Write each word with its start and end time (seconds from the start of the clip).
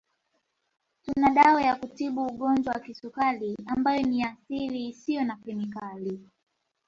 Tuna 1.03 1.29
dawa 1.29 1.61
ya 1.61 1.75
kutibu 1.75 2.27
Ugonjwa 2.27 2.73
wa 2.73 2.79
Kisukari 2.79 3.57
ambayo 3.65 4.01
ni 4.01 4.19
ya 4.19 4.29
asili 4.29 4.87
isiyo 4.89 5.23
na 5.23 5.35
kemikali 5.35 6.29